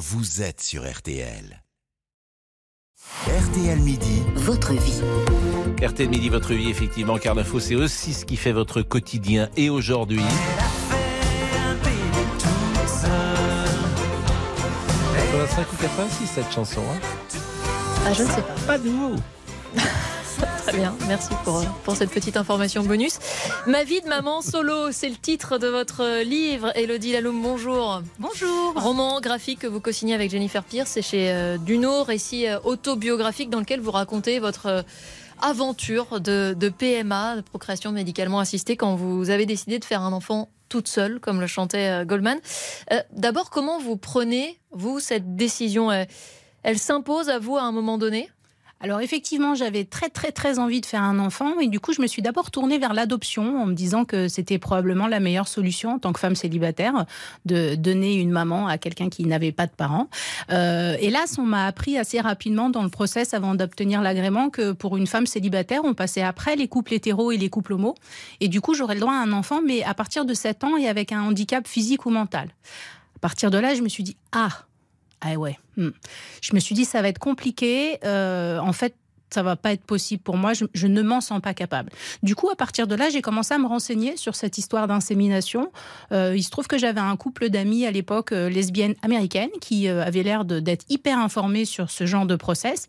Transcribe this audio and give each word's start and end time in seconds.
vous 0.00 0.40
êtes 0.40 0.62
sur 0.62 0.90
RTL. 0.90 1.62
RTL 3.26 3.78
Midi. 3.80 4.22
Votre 4.34 4.72
vie. 4.72 5.02
RTL 5.86 6.08
Midi, 6.08 6.30
votre 6.30 6.54
vie, 6.54 6.70
effectivement, 6.70 7.18
car 7.18 7.34
l'info, 7.34 7.60
c'est 7.60 7.74
aussi 7.74 8.14
ce 8.14 8.24
qui 8.24 8.36
fait 8.36 8.52
votre 8.52 8.80
quotidien. 8.80 9.50
Et 9.58 9.68
aujourd'hui. 9.68 10.22
85 15.32 15.66
ou 15.70 15.76
86 15.76 16.26
cette 16.26 16.50
chanson. 16.50 16.80
Hein? 16.80 16.98
Ah, 18.06 18.14
je 18.14 18.22
ne 18.22 18.28
sais 18.28 18.40
pas. 18.40 18.54
pas 18.66 18.78
de 18.78 18.88
mots. 18.88 19.16
Très 20.70 20.78
bien, 20.78 20.94
merci 21.08 21.30
pour, 21.42 21.64
pour 21.82 21.96
cette 21.96 22.12
petite 22.12 22.36
information 22.36 22.84
bonus. 22.84 23.18
Ma 23.66 23.82
vie 23.82 24.00
de 24.02 24.06
maman 24.06 24.40
solo, 24.40 24.92
c'est 24.92 25.08
le 25.08 25.16
titre 25.16 25.58
de 25.58 25.66
votre 25.66 26.22
livre. 26.22 26.70
Elodie 26.76 27.10
Laloum, 27.10 27.42
bonjour. 27.42 28.02
Bonjour. 28.20 28.74
Roman 28.76 29.20
graphique 29.20 29.58
que 29.58 29.66
vous 29.66 29.80
co-signez 29.80 30.14
avec 30.14 30.30
Jennifer 30.30 30.62
Pierce, 30.62 30.90
c'est 30.90 31.02
chez 31.02 31.32
euh, 31.32 31.58
Duno, 31.58 32.04
récit 32.04 32.46
euh, 32.46 32.60
autobiographique 32.62 33.50
dans 33.50 33.58
lequel 33.58 33.80
vous 33.80 33.90
racontez 33.90 34.38
votre 34.38 34.66
euh, 34.66 34.82
aventure 35.42 36.20
de, 36.20 36.54
de 36.56 36.68
PMA, 36.68 37.34
de 37.34 37.40
procréation 37.40 37.90
médicalement 37.90 38.38
assistée, 38.38 38.76
quand 38.76 38.94
vous 38.94 39.28
avez 39.30 39.46
décidé 39.46 39.80
de 39.80 39.84
faire 39.84 40.02
un 40.02 40.12
enfant 40.12 40.50
toute 40.68 40.86
seule, 40.86 41.18
comme 41.18 41.40
le 41.40 41.48
chantait 41.48 42.04
Goldman. 42.06 42.38
Euh, 42.92 43.00
D'abord, 43.10 43.50
comment 43.50 43.80
vous 43.80 43.96
prenez, 43.96 44.60
vous, 44.70 45.00
cette 45.00 45.34
décision? 45.34 45.90
Elle 46.62 46.78
s'impose 46.78 47.28
à 47.28 47.40
vous 47.40 47.56
à 47.56 47.62
un 47.62 47.72
moment 47.72 47.98
donné? 47.98 48.30
Alors 48.82 49.02
effectivement, 49.02 49.54
j'avais 49.54 49.84
très 49.84 50.08
très 50.08 50.32
très 50.32 50.58
envie 50.58 50.80
de 50.80 50.86
faire 50.86 51.02
un 51.02 51.18
enfant 51.18 51.60
et 51.60 51.68
du 51.68 51.80
coup, 51.80 51.92
je 51.92 52.00
me 52.00 52.06
suis 52.06 52.22
d'abord 52.22 52.50
tournée 52.50 52.78
vers 52.78 52.94
l'adoption 52.94 53.60
en 53.60 53.66
me 53.66 53.74
disant 53.74 54.06
que 54.06 54.26
c'était 54.26 54.58
probablement 54.58 55.06
la 55.06 55.20
meilleure 55.20 55.48
solution 55.48 55.92
en 55.92 55.98
tant 55.98 56.14
que 56.14 56.18
femme 56.18 56.34
célibataire 56.34 57.04
de 57.44 57.74
donner 57.74 58.14
une 58.14 58.30
maman 58.30 58.68
à 58.68 58.78
quelqu'un 58.78 59.10
qui 59.10 59.26
n'avait 59.26 59.52
pas 59.52 59.66
de 59.66 59.72
parents. 59.72 60.08
Euh, 60.50 60.96
hélas, 60.98 61.38
on 61.38 61.44
m'a 61.44 61.66
appris 61.66 61.98
assez 61.98 62.20
rapidement 62.20 62.70
dans 62.70 62.82
le 62.82 62.88
process 62.88 63.34
avant 63.34 63.54
d'obtenir 63.54 64.00
l'agrément 64.00 64.48
que 64.48 64.72
pour 64.72 64.96
une 64.96 65.06
femme 65.06 65.26
célibataire, 65.26 65.82
on 65.84 65.92
passait 65.92 66.22
après 66.22 66.56
les 66.56 66.66
couples 66.66 66.94
hétéros 66.94 67.32
et 67.32 67.36
les 67.36 67.50
couples 67.50 67.74
homo 67.74 67.94
et 68.40 68.48
du 68.48 68.62
coup, 68.62 68.72
j'aurais 68.72 68.94
le 68.94 69.00
droit 69.00 69.12
à 69.12 69.18
un 69.20 69.32
enfant 69.32 69.60
mais 69.60 69.82
à 69.82 69.92
partir 69.92 70.24
de 70.24 70.32
7 70.32 70.64
ans 70.64 70.78
et 70.78 70.88
avec 70.88 71.12
un 71.12 71.20
handicap 71.20 71.68
physique 71.68 72.06
ou 72.06 72.10
mental. 72.10 72.48
À 73.16 73.18
partir 73.20 73.50
de 73.50 73.58
là, 73.58 73.74
je 73.74 73.82
me 73.82 73.90
suis 73.90 74.04
dit 74.04 74.16
ah 74.32 74.64
ah 75.20 75.34
ouais. 75.34 75.58
hmm. 75.76 75.90
Je 76.40 76.54
me 76.54 76.60
suis 76.60 76.74
dit, 76.74 76.84
ça 76.84 77.02
va 77.02 77.08
être 77.08 77.18
compliqué. 77.18 77.98
Euh, 78.04 78.58
en 78.58 78.72
fait, 78.72 78.94
ça 79.32 79.42
va 79.42 79.54
pas 79.54 79.72
être 79.72 79.84
possible 79.84 80.22
pour 80.22 80.36
moi. 80.36 80.52
Je, 80.54 80.86
ne 80.86 81.02
m'en 81.02 81.20
sens 81.20 81.40
pas 81.40 81.54
capable. 81.54 81.90
Du 82.22 82.34
coup, 82.34 82.50
à 82.50 82.56
partir 82.56 82.86
de 82.86 82.94
là, 82.94 83.10
j'ai 83.10 83.22
commencé 83.22 83.54
à 83.54 83.58
me 83.58 83.66
renseigner 83.66 84.16
sur 84.16 84.34
cette 84.34 84.58
histoire 84.58 84.88
d'insémination. 84.88 85.70
Euh, 86.12 86.34
il 86.36 86.42
se 86.42 86.50
trouve 86.50 86.66
que 86.66 86.78
j'avais 86.78 87.00
un 87.00 87.16
couple 87.16 87.48
d'amis 87.48 87.86
à 87.86 87.90
l'époque 87.90 88.32
euh, 88.32 88.48
lesbiennes 88.48 88.96
américaines 89.02 89.50
qui 89.60 89.88
avaient 89.88 90.22
l'air 90.24 90.44
d'être 90.44 90.84
hyper 90.88 91.18
informés 91.18 91.64
sur 91.64 91.90
ce 91.90 92.06
genre 92.06 92.26
de 92.26 92.36
process 92.36 92.88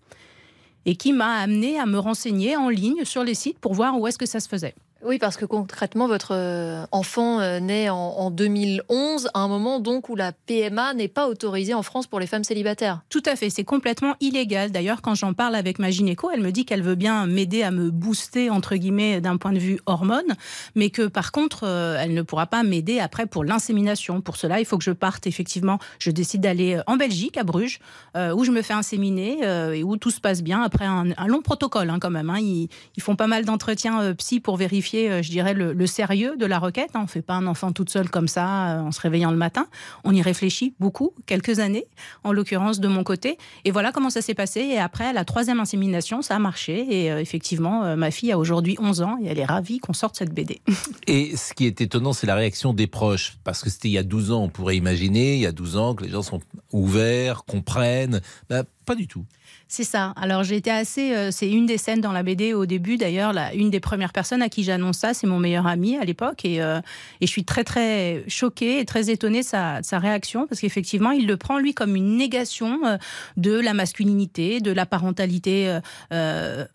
et 0.85 0.95
qui 0.95 1.13
m'a 1.13 1.35
amené 1.35 1.79
à 1.79 1.85
me 1.85 1.99
renseigner 1.99 2.57
en 2.57 2.69
ligne 2.69 3.05
sur 3.05 3.23
les 3.23 3.35
sites 3.35 3.59
pour 3.59 3.75
voir 3.75 3.99
où 3.99 4.07
est-ce 4.07 4.17
que 4.17 4.25
ça 4.25 4.39
se 4.39 4.49
faisait. 4.49 4.73
Oui, 5.03 5.17
parce 5.17 5.37
que 5.37 5.45
concrètement, 5.45 6.07
votre 6.07 6.33
euh, 6.35 6.85
enfant 6.91 7.39
euh, 7.39 7.59
naît 7.59 7.89
en, 7.89 7.95
en 7.97 8.31
2011, 8.31 9.29
à 9.33 9.39
un 9.39 9.47
moment 9.47 9.79
donc 9.79 10.09
où 10.09 10.15
la 10.15 10.31
PMA 10.31 10.93
n'est 10.93 11.07
pas 11.07 11.27
autorisée 11.27 11.73
en 11.73 11.81
France 11.83 12.07
pour 12.07 12.19
les 12.19 12.27
femmes 12.27 12.43
célibataires. 12.43 13.01
Tout 13.09 13.23
à 13.25 13.35
fait, 13.35 13.49
c'est 13.49 13.63
complètement 13.63 14.15
illégal. 14.19 14.71
D'ailleurs, 14.71 15.01
quand 15.01 15.15
j'en 15.15 15.33
parle 15.33 15.55
avec 15.55 15.79
ma 15.79 15.89
gynéco, 15.89 16.29
elle 16.31 16.41
me 16.41 16.51
dit 16.51 16.65
qu'elle 16.65 16.83
veut 16.83 16.95
bien 16.95 17.25
m'aider 17.25 17.63
à 17.63 17.71
me 17.71 17.89
booster, 17.89 18.49
entre 18.49 18.75
guillemets, 18.75 19.21
d'un 19.21 19.37
point 19.37 19.53
de 19.53 19.59
vue 19.59 19.79
hormone, 19.85 20.35
mais 20.75 20.89
que 20.89 21.07
par 21.07 21.31
contre, 21.31 21.63
euh, 21.63 21.97
elle 21.99 22.13
ne 22.13 22.21
pourra 22.21 22.45
pas 22.45 22.63
m'aider 22.63 22.99
après 22.99 23.25
pour 23.25 23.43
l'insémination. 23.43 24.21
Pour 24.21 24.37
cela, 24.37 24.59
il 24.59 24.65
faut 24.65 24.77
que 24.77 24.83
je 24.83 24.91
parte, 24.91 25.25
effectivement, 25.25 25.79
je 25.99 26.11
décide 26.11 26.41
d'aller 26.41 26.79
en 26.87 26.97
Belgique, 26.97 27.37
à 27.37 27.43
Bruges, 27.43 27.79
où 28.15 28.43
je 28.43 28.51
me 28.51 28.61
fais 28.61 28.73
inséminer 28.73 29.39
et 29.73 29.83
où 29.83 29.97
tout 29.97 30.11
se 30.11 30.19
passe 30.19 30.41
bien, 30.41 30.61
après 30.61 30.85
un, 30.85 31.05
long 31.27 31.41
protocole 31.41 31.89
hein, 31.89 31.99
quand 31.99 32.09
même. 32.09 32.29
hein. 32.29 32.39
Ils, 32.39 32.69
ils 32.97 33.03
font 33.03 33.15
pas 33.15 33.27
mal 33.27 33.45
d'entretiens 33.45 34.01
euh, 34.01 34.13
psy 34.13 34.39
pour 34.39 34.57
vérifier, 34.57 34.90
euh, 34.95 35.21
je 35.21 35.29
dirais, 35.29 35.53
le, 35.53 35.87
sérieux 35.87 36.35
de 36.37 36.45
la 36.45 36.59
requête. 36.59 36.91
hein. 36.93 37.01
On 37.03 37.07
fait 37.07 37.21
pas 37.21 37.33
un 37.33 37.47
enfant 37.47 37.71
toute 37.71 37.89
seule 37.89 38.09
comme 38.09 38.27
ça, 38.27 38.77
euh, 38.77 38.81
en 38.81 38.91
se 38.91 39.01
réveillant 39.01 39.31
le 39.31 39.37
matin. 39.37 39.67
On 40.03 40.13
y 40.13 40.21
réfléchit 40.21 40.73
beaucoup, 40.79 41.13
quelques 41.25 41.59
années, 41.59 41.85
en 42.23 42.31
l'occurrence 42.31 42.79
de 42.79 42.87
mon 42.87 43.03
côté. 43.03 43.37
Et 43.65 43.71
voilà 43.71 43.91
comment 43.91 44.09
ça 44.09 44.21
s'est 44.21 44.33
passé. 44.33 44.61
Et 44.61 44.79
après, 44.79 45.13
la 45.13 45.25
troisième 45.25 45.59
insémination, 45.59 46.21
ça 46.21 46.35
a 46.35 46.39
marché. 46.39 46.85
Et 46.89 47.11
euh, 47.11 47.19
effectivement, 47.19 47.95
ma 47.95 48.11
fille 48.11 48.31
a 48.31 48.37
aujourd'hui 48.37 48.77
11 48.79 49.01
ans 49.01 49.17
et 49.21 49.27
elle 49.27 49.39
est 49.39 49.45
ravie 49.45 49.79
qu'on 49.79 49.93
sorte 49.93 50.15
cette 50.15 50.33
BD. 50.33 50.61
Et 51.07 51.35
ce 51.35 51.53
qui 51.53 51.65
est 51.65 51.81
étonnant, 51.81 52.13
c'est 52.13 52.27
la 52.27 52.35
réaction 52.35 52.73
des 52.73 52.87
proches. 52.87 53.37
Parce 53.43 53.61
que 53.63 53.69
c'était 53.69 53.89
il 53.89 53.93
y 53.93 53.97
a 53.97 54.03
12 54.03 54.31
ans, 54.31 54.43
on 54.43 54.49
pourrait 54.49 54.77
imaginer, 54.77 55.35
il 55.35 55.41
y 55.41 55.45
a 55.45 55.51
12 55.51 55.77
ans, 55.77 55.95
que 55.95 56.03
les 56.03 56.09
gens 56.09 56.21
sont 56.21 56.41
ouverts, 56.71 57.43
comprennent. 57.45 58.21
Ben, 58.49 58.63
du 58.95 59.07
tout. 59.07 59.25
C'est 59.67 59.83
ça. 59.83 60.13
Alors 60.15 60.43
j'ai 60.43 60.55
été 60.57 60.69
assez. 60.69 61.13
euh, 61.13 61.31
c'est 61.31 61.49
une 61.49 61.65
des 61.65 61.77
scènes 61.77 62.01
dans 62.01 62.11
la 62.11 62.23
BD 62.23 62.53
au 62.53 62.65
début 62.65 62.97
d'ailleurs. 62.97 63.33
Une 63.55 63.69
des 63.69 63.79
premières 63.79 64.11
personnes 64.11 64.41
à 64.41 64.49
qui 64.49 64.63
j'annonce 64.63 64.97
ça, 64.97 65.13
c'est 65.13 65.27
mon 65.27 65.39
meilleur 65.39 65.67
ami 65.67 65.97
à 65.97 66.03
l'époque. 66.03 66.45
Et, 66.45 66.61
euh, 66.61 66.79
et 67.21 67.27
je 67.27 67.31
suis 67.31 67.45
très 67.45 67.63
très 67.63 68.23
choquée 68.27 68.79
et 68.79 68.85
très 68.85 69.09
étonnée 69.09 69.41
de 69.41 69.45
sa, 69.45 69.81
sa 69.83 69.99
réaction 69.99 70.47
parce 70.47 70.61
qu'effectivement, 70.61 71.11
il 71.11 71.27
le 71.27 71.37
prend 71.37 71.57
lui 71.57 71.73
comme 71.73 71.95
une 71.95 72.17
négation 72.17 72.85
euh, 72.85 72.97
de 73.37 73.59
la 73.59 73.73
masculinité, 73.73 74.59
de 74.59 74.71
la 74.71 74.85
parentalité 74.85 75.79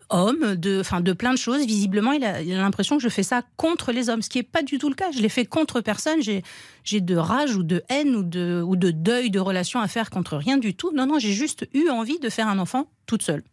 homme, 0.09 0.55
de, 0.55 0.79
enfin, 0.79 1.01
de 1.01 1.13
plein 1.13 1.33
de 1.33 1.37
choses. 1.37 1.65
Visiblement, 1.65 2.11
il 2.11 2.23
a 2.23 2.41
il 2.41 2.53
a 2.53 2.57
l'impression 2.57 2.97
que 2.97 3.03
je 3.03 3.09
fais 3.09 3.23
ça 3.23 3.43
contre 3.57 3.91
les 3.91 4.09
hommes, 4.09 4.21
ce 4.21 4.29
qui 4.29 4.39
n'est 4.39 4.43
pas 4.43 4.63
du 4.63 4.77
tout 4.77 4.89
le 4.89 4.95
cas. 4.95 5.11
Je 5.11 5.19
l'ai 5.21 5.29
fait 5.29 5.45
contre 5.45 5.81
personne. 5.81 6.21
J'ai 6.21 6.43
j'ai 6.87 7.01
de 7.01 7.17
rage 7.17 7.55
ou 7.57 7.63
de 7.63 7.83
haine 7.89 8.15
ou 8.15 8.23
de, 8.23 8.63
ou 8.65 8.77
de 8.77 8.91
deuil 8.91 9.29
de 9.29 9.41
relation 9.41 9.81
à 9.81 9.89
faire 9.89 10.09
contre 10.09 10.37
rien 10.37 10.57
du 10.57 10.73
tout. 10.73 10.93
Non, 10.95 11.05
non, 11.05 11.19
j'ai 11.19 11.33
juste 11.33 11.67
eu 11.73 11.89
envie 11.89 12.06
de 12.21 12.29
faire 12.29 12.47
un 12.47 12.59
enfant 12.59 12.87
toute 13.05 13.21
seule. 13.23 13.43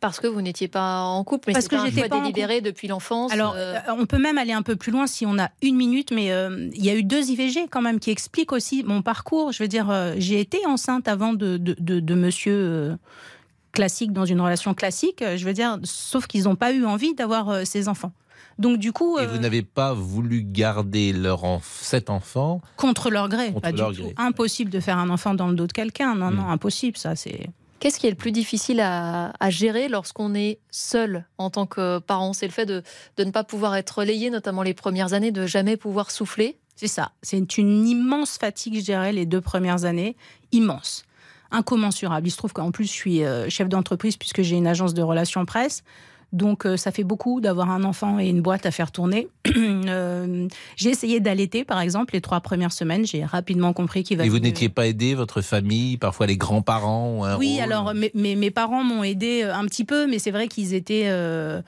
Parce 0.00 0.20
que 0.20 0.26
vous 0.26 0.42
n'étiez 0.42 0.68
pas 0.68 1.00
en 1.00 1.24
couple, 1.24 1.44
mais 1.48 1.52
Parce 1.54 1.64
c'est 1.66 1.76
que 1.76 1.82
j'étais 1.86 2.08
pas 2.08 2.20
délibéré 2.20 2.60
depuis 2.60 2.88
l'enfance. 2.88 3.32
Alors, 3.32 3.54
euh, 3.56 3.76
euh, 3.76 3.80
on 3.98 4.04
peut 4.04 4.18
même 4.18 4.36
aller 4.36 4.52
un 4.52 4.60
peu 4.60 4.76
plus 4.76 4.92
loin 4.92 5.06
si 5.06 5.24
on 5.24 5.38
a 5.38 5.48
une 5.62 5.76
minute, 5.76 6.10
mais 6.10 6.30
euh, 6.30 6.68
il 6.74 6.84
y 6.84 6.90
a 6.90 6.94
eu 6.94 7.02
deux 7.02 7.30
IVG 7.30 7.68
quand 7.70 7.80
même 7.80 7.98
qui 7.98 8.10
expliquent 8.10 8.52
aussi 8.52 8.82
mon 8.84 9.00
parcours. 9.00 9.52
Je 9.52 9.62
veux 9.62 9.68
dire, 9.68 9.88
euh, 9.90 10.12
j'ai 10.18 10.40
été 10.40 10.58
enceinte 10.66 11.08
avant 11.08 11.32
de, 11.32 11.56
de, 11.56 11.74
de- 11.80 12.00
de 12.00 12.14
monsieur 12.14 12.52
euh, 12.54 12.96
classique 13.72 14.12
dans 14.12 14.26
une 14.26 14.40
relation 14.42 14.74
classique. 14.74 15.24
Je 15.36 15.44
veux 15.46 15.54
dire, 15.54 15.78
sauf 15.84 16.26
qu'ils 16.26 16.44
n'ont 16.44 16.56
pas 16.56 16.72
eu 16.72 16.84
envie 16.84 17.14
d'avoir 17.14 17.48
euh, 17.48 17.64
ces 17.64 17.88
enfants. 17.88 18.12
Donc 18.58 18.76
du 18.78 18.92
coup, 18.92 19.18
Et 19.18 19.22
euh, 19.22 19.26
vous 19.26 19.38
n'avez 19.38 19.62
pas 19.62 19.94
voulu 19.94 20.42
garder 20.42 21.12
leur 21.14 21.44
enf- 21.44 21.62
cet 21.80 22.10
enfant. 22.10 22.60
contre 22.76 23.10
leur 23.10 23.28
gré, 23.30 23.48
Contre 23.48 23.60
pas 23.62 23.72
leur 23.72 23.90
du 23.92 24.02
gré, 24.02 24.10
tout. 24.14 24.22
Impossible 24.22 24.70
de 24.70 24.80
faire 24.80 24.98
un 24.98 25.08
enfant 25.08 25.32
dans 25.34 25.48
le 25.48 25.54
dos 25.54 25.66
de 25.66 25.72
quelqu'un. 25.72 26.14
Non, 26.14 26.30
Mm. 26.30 26.34
non, 26.36 26.48
impossible. 26.48 26.96
Ça, 26.98 27.16
c'est. 27.16 27.48
Qu'est-ce 27.84 27.98
qui 27.98 28.06
est 28.06 28.10
le 28.10 28.16
plus 28.16 28.32
difficile 28.32 28.80
à, 28.80 29.50
gérer 29.50 29.88
lorsqu'on 29.88 30.34
est 30.34 30.58
seul 30.70 31.26
en 31.36 31.50
tant 31.50 31.66
que 31.66 31.98
parent? 31.98 32.32
C'est 32.32 32.46
le 32.46 32.52
fait 32.52 32.64
de, 32.64 32.82
de 33.18 33.24
ne 33.24 33.30
pas 33.30 33.44
pouvoir 33.44 33.76
être 33.76 33.98
relayé, 33.98 34.30
notamment 34.30 34.62
les 34.62 34.72
premières 34.72 35.12
années, 35.12 35.32
de 35.32 35.44
jamais 35.44 35.76
pouvoir 35.76 36.10
souffler? 36.10 36.56
C'est 36.76 36.86
ça. 36.86 37.12
C'est 37.20 37.58
une 37.58 37.86
immense 37.86 38.38
fatigue, 38.38 38.76
je 38.76 38.84
dirais, 38.84 39.12
les 39.12 39.26
deux 39.26 39.42
premières 39.42 39.84
années. 39.84 40.16
Immense. 40.50 41.04
Incommensurable. 41.50 42.26
Il 42.26 42.30
se 42.30 42.38
trouve 42.38 42.54
qu'en 42.54 42.70
plus, 42.70 42.86
je 42.86 42.92
suis 42.92 43.22
euh, 43.22 43.50
chef 43.50 43.68
d'entreprise 43.68 44.16
puisque 44.16 44.40
j'ai 44.40 44.56
une 44.56 44.66
agence 44.66 44.94
de 44.94 45.02
relations 45.02 45.44
presse. 45.44 45.84
Donc, 46.34 46.66
euh, 46.66 46.76
ça 46.76 46.90
fait 46.90 47.04
beaucoup 47.04 47.40
d'avoir 47.40 47.70
un 47.70 47.84
enfant 47.84 48.18
et 48.18 48.28
une 48.28 48.42
boîte 48.42 48.66
à 48.66 48.70
faire 48.70 48.90
tourner. 48.92 49.28
Euh, 49.86 50.48
j'ai 50.76 50.90
essayé 50.90 51.20
d'allaiter, 51.20 51.64
par 51.64 51.80
exemple, 51.80 52.14
les 52.14 52.20
trois 52.20 52.40
premières 52.40 52.72
semaines. 52.72 53.04
J'ai 53.06 53.24
rapidement 53.24 53.72
compris 53.72 54.02
qu'il 54.02 54.16
va 54.18 54.24
Et 54.24 54.28
vous 54.28 54.38
n'étiez 54.38 54.68
pas 54.68 54.86
aidé, 54.86 55.14
votre 55.14 55.42
famille, 55.42 55.96
parfois 55.98 56.26
les 56.26 56.36
grands-parents 56.38 57.36
Oui, 57.38 57.54
rôle 57.54 57.62
alors 57.62 57.94
mes, 57.94 58.10
mes- 58.14 58.34
mes 58.34 58.50
parents 58.50 58.82
m'ont 58.82 59.04
aidé 59.04 59.42
euh, 59.44 59.54
un 59.54 59.64
petit 59.66 59.84
peu, 59.84 60.06
mais 60.06 60.18
c'est 60.18 60.30
vrai 60.30 60.48
qu'ils 60.48 60.72
étaient 60.74 61.04
euh, 61.06 61.60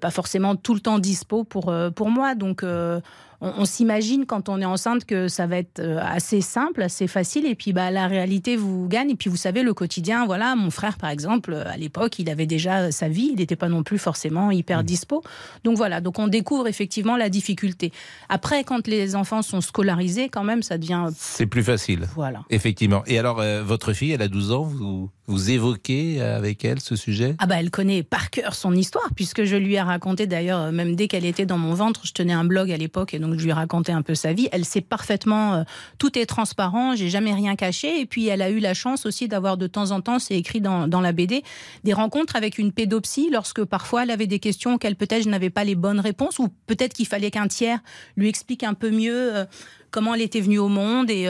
pas 0.00 0.10
forcément 0.10 0.56
tout 0.56 0.74
le 0.74 0.80
temps 0.80 0.98
dispo 0.98 1.44
pour, 1.44 1.72
pour 1.94 2.10
moi. 2.10 2.34
Donc, 2.34 2.62
euh, 2.64 3.00
on, 3.40 3.52
on 3.58 3.64
s'imagine 3.64 4.26
quand 4.26 4.48
on 4.48 4.60
est 4.60 4.66
enceinte 4.66 5.04
que 5.04 5.28
ça 5.28 5.46
va 5.46 5.58
être 5.58 5.80
euh, 5.80 5.98
assez 6.02 6.40
simple, 6.40 6.82
assez 6.82 7.06
facile, 7.06 7.46
et 7.46 7.54
puis 7.54 7.72
bah, 7.72 7.90
la 7.90 8.06
réalité 8.06 8.56
vous 8.56 8.86
gagne. 8.88 9.10
Et 9.10 9.14
puis 9.14 9.30
vous 9.30 9.36
savez, 9.36 9.62
le 9.62 9.74
quotidien, 9.74 10.26
voilà, 10.26 10.54
mon 10.56 10.70
frère 10.70 10.98
par 10.98 11.10
exemple, 11.10 11.52
euh, 11.52 11.64
à 11.66 11.76
l'époque, 11.76 12.18
il 12.18 12.28
avait 12.30 12.46
déjà 12.46 12.80
euh, 12.80 12.90
sa 12.90 13.08
vie, 13.08 13.30
il 13.32 13.36
n'était 13.36 13.56
pas 13.56 13.68
non 13.68 13.82
plus 13.82 13.98
forcément 13.98 14.50
hyper 14.50 14.84
dispo. 14.84 15.22
Donc 15.64 15.76
voilà, 15.76 16.00
donc 16.00 16.18
on 16.18 16.28
découvre 16.28 16.66
effectivement 16.66 17.16
la 17.16 17.28
difficulté. 17.28 17.92
Après, 18.28 18.64
quand 18.64 18.86
les 18.86 19.16
enfants 19.16 19.42
sont 19.42 19.60
scolarisés, 19.60 20.28
quand 20.28 20.44
même, 20.44 20.62
ça 20.62 20.78
devient. 20.78 21.08
C'est 21.16 21.46
plus 21.46 21.62
facile. 21.62 22.06
Voilà. 22.14 22.42
Effectivement. 22.50 23.02
Et 23.06 23.18
alors, 23.18 23.40
euh, 23.40 23.62
votre 23.62 23.92
fille, 23.92 24.12
elle 24.12 24.22
a 24.22 24.28
12 24.28 24.52
ans, 24.52 24.62
vous, 24.62 25.10
vous 25.26 25.50
évoquez 25.50 26.20
avec 26.20 26.64
elle 26.64 26.80
ce 26.80 26.96
sujet? 26.96 27.36
Ah 27.38 27.46
bah 27.46 27.56
elle 27.58 27.70
connaît 27.70 28.02
par 28.02 28.30
cœur 28.30 28.54
son 28.54 28.74
histoire 28.74 29.08
puisque 29.14 29.44
je 29.44 29.56
lui 29.56 29.74
ai 29.74 29.80
raconté 29.80 30.26
d'ailleurs 30.26 30.72
même 30.72 30.96
dès 30.96 31.08
qu'elle 31.08 31.24
était 31.24 31.46
dans 31.46 31.58
mon 31.58 31.74
ventre, 31.74 32.02
je 32.04 32.12
tenais 32.12 32.32
un 32.32 32.44
blog 32.44 32.70
à 32.72 32.76
l'époque 32.76 33.14
et 33.14 33.18
donc 33.18 33.29
je 33.38 33.44
lui 33.44 33.50
ai 33.50 33.54
un 33.92 34.02
peu 34.02 34.14
sa 34.14 34.32
vie. 34.32 34.48
Elle 34.52 34.64
sait 34.64 34.80
parfaitement, 34.80 35.54
euh, 35.54 35.62
tout 35.98 36.18
est 36.18 36.26
transparent, 36.26 36.96
j'ai 36.96 37.08
jamais 37.08 37.34
rien 37.34 37.56
caché 37.56 38.00
et 38.00 38.06
puis 38.06 38.26
elle 38.28 38.42
a 38.42 38.50
eu 38.50 38.58
la 38.58 38.74
chance 38.74 39.06
aussi 39.06 39.28
d'avoir 39.28 39.56
de 39.56 39.66
temps 39.66 39.90
en 39.90 40.00
temps, 40.00 40.18
c'est 40.18 40.36
écrit 40.36 40.60
dans, 40.60 40.88
dans 40.88 41.00
la 41.00 41.12
BD, 41.12 41.42
des 41.84 41.92
rencontres 41.92 42.36
avec 42.36 42.58
une 42.58 42.72
pédopsie 42.72 43.28
lorsque 43.30 43.64
parfois 43.64 44.02
elle 44.04 44.10
avait 44.10 44.26
des 44.26 44.38
questions 44.38 44.74
auxquelles 44.74 44.96
peut-être 44.96 45.24
je 45.24 45.28
n'avais 45.28 45.50
pas 45.50 45.64
les 45.64 45.74
bonnes 45.74 46.00
réponses 46.00 46.38
ou 46.38 46.48
peut-être 46.66 46.92
qu'il 46.92 47.06
fallait 47.06 47.30
qu'un 47.30 47.48
tiers 47.48 47.80
lui 48.16 48.28
explique 48.28 48.64
un 48.64 48.74
peu 48.74 48.90
mieux. 48.90 49.36
euh, 49.36 49.44
comment 49.90 50.14
elle 50.14 50.22
était 50.22 50.40
venue 50.40 50.58
au 50.58 50.68
monde 50.68 51.10
et, 51.10 51.28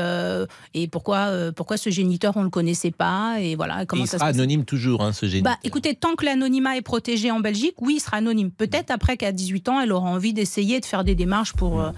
et 0.74 0.88
pourquoi, 0.88 1.30
pourquoi 1.54 1.76
ce 1.76 1.90
géniteur, 1.90 2.36
on 2.36 2.40
ne 2.40 2.44
le 2.44 2.50
connaissait 2.50 2.90
pas. 2.90 3.36
Et 3.40 3.56
voilà, 3.56 3.86
comment 3.86 4.04
il 4.04 4.08
sera 4.08 4.26
anonyme 4.26 4.64
toujours, 4.64 5.02
hein, 5.02 5.12
ce 5.12 5.26
géniteur. 5.26 5.52
Bah, 5.52 5.58
écoutez, 5.64 5.94
tant 5.94 6.14
que 6.14 6.24
l'anonymat 6.24 6.76
est 6.76 6.82
protégé 6.82 7.30
en 7.30 7.40
Belgique, 7.40 7.74
oui, 7.80 7.94
il 7.96 8.00
sera 8.00 8.18
anonyme. 8.18 8.50
Peut-être 8.50 8.90
après 8.90 9.16
qu'à 9.16 9.32
18 9.32 9.68
ans, 9.68 9.80
elle 9.80 9.92
aura 9.92 10.10
envie 10.10 10.32
d'essayer 10.32 10.80
de 10.80 10.84
faire 10.84 11.04
des 11.04 11.14
démarches 11.14 11.52
pour. 11.54 11.78
Mm. 11.78 11.92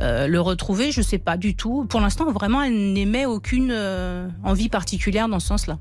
le 0.00 0.38
retrouver, 0.40 0.90
je 0.90 1.00
ne 1.00 1.04
sais 1.04 1.18
pas 1.18 1.36
du 1.36 1.54
tout. 1.54 1.84
Pour 1.88 2.00
l'instant, 2.00 2.30
vraiment, 2.32 2.62
elle 2.62 2.92
n'émet 2.92 3.26
aucune 3.26 3.72
envie 4.42 4.68
particulière 4.68 5.28
dans 5.28 5.40
ce 5.40 5.48
sens-là. 5.48 5.78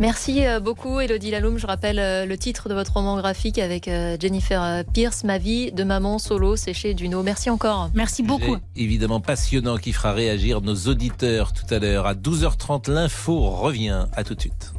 Merci 0.00 0.46
euh, 0.46 0.60
beaucoup, 0.60 1.00
Elodie 1.00 1.30
Laloum. 1.30 1.58
Je 1.58 1.66
rappelle 1.66 1.98
euh, 1.98 2.26
le 2.26 2.36
titre 2.36 2.68
de 2.68 2.74
votre 2.74 2.94
roman 2.94 3.16
graphique 3.16 3.58
avec 3.58 3.86
euh, 3.88 4.16
Jennifer 4.20 4.84
Pierce, 4.92 5.24
Ma 5.24 5.38
vie 5.38 5.72
de 5.72 5.84
maman 5.84 6.18
solo, 6.18 6.56
c'est 6.56 6.74
chez 6.74 6.94
Duno. 6.94 7.22
Merci 7.22 7.48
encore. 7.50 7.90
Merci 7.94 8.22
beaucoup. 8.22 8.56
Évidemment 8.76 9.20
passionnant 9.20 9.76
qui 9.76 9.92
fera 9.92 10.12
réagir 10.12 10.60
nos 10.60 10.74
auditeurs 10.74 11.52
tout 11.52 11.72
à 11.72 11.78
l'heure. 11.78 12.06
À 12.06 12.14
12h30, 12.14 12.90
l'info 12.90 13.50
revient. 13.50 14.06
À 14.14 14.24
tout 14.24 14.34
de 14.34 14.40
suite. 14.40 14.72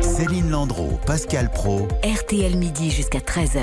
Céline 0.00 0.50
Landreau, 0.50 0.98
Pascal 1.06 1.50
Pro. 1.50 1.88
RTL 2.04 2.56
midi 2.56 2.90
jusqu'à 2.90 3.18
13h. 3.18 3.60